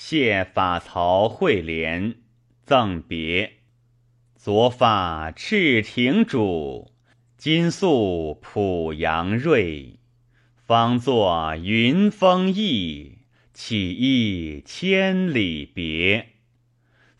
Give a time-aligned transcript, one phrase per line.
[0.00, 2.14] 谢法曹会连
[2.64, 3.54] 赠别。
[4.36, 6.92] 昨发赤亭主，
[7.36, 9.98] 今宿濮阳瑞。
[10.54, 13.18] 方作云峰意，
[13.52, 16.28] 岂忆千里别。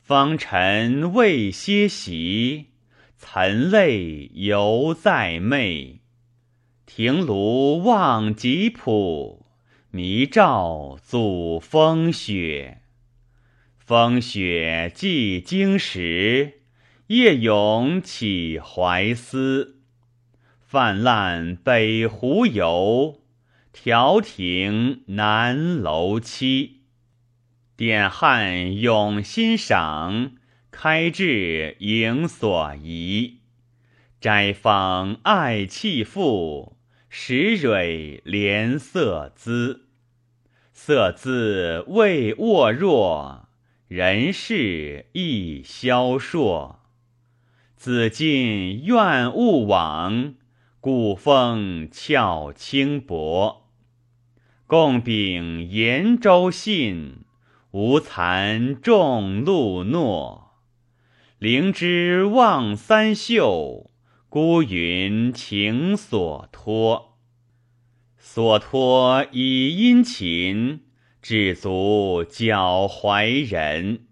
[0.01, 2.67] 风尘未歇息，
[3.19, 5.99] 岑泪犹在寐。
[6.87, 9.48] 亭庐望极浦，
[9.91, 12.83] 迷照祖风雪。
[13.79, 16.61] 风雪既经时，
[17.07, 19.81] 夜咏起怀思。
[20.61, 23.23] 泛滥北湖游，
[23.73, 26.83] 调停南楼期。
[27.75, 30.33] 点汉咏欣赏，
[30.71, 33.39] 开至迎所宜。
[34.21, 36.78] 斋坊爱弃妇。
[37.11, 39.87] 时蕊怜色姿，
[40.73, 43.49] 色姿未渥若，
[43.89, 46.77] 人事亦消烁。
[47.77, 50.35] 子尽愿勿往，
[50.81, 53.71] 古风峭轻薄。
[54.67, 57.25] 共秉延州信，
[57.71, 60.59] 无惭众路诺。
[61.39, 63.91] 灵芝望三秀。
[64.31, 67.17] 孤云情所托，
[68.19, 70.83] 所托以殷勤，
[71.23, 74.07] 至足脚怀人。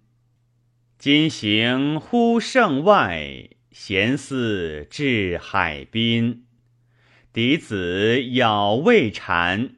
[0.99, 6.47] 今行乎胜外，闲思至海滨。
[7.31, 9.77] 嫡子咬未缠，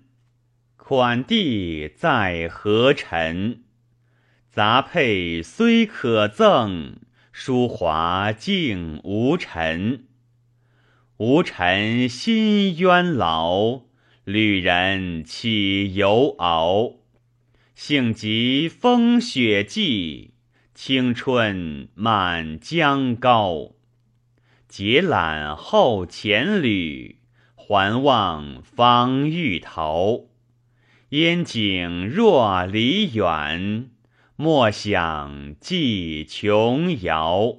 [0.76, 3.64] 款弟在何尘？
[4.48, 7.00] 杂佩虽可赠，
[7.32, 10.04] 书华竟无尘。
[11.18, 13.80] 无尘心冤劳，
[14.22, 16.92] 旅人岂犹敖？
[17.74, 20.30] 幸及风雪霁，
[20.76, 23.72] 青春满江高。
[24.68, 27.18] 结缆后前旅，
[27.56, 30.20] 还望方欲逃。
[31.08, 33.90] 烟景若离远，
[34.36, 37.56] 莫想寄琼瑶。